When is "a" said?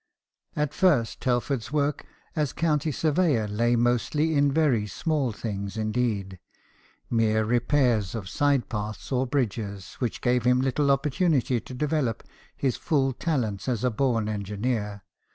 13.83-13.91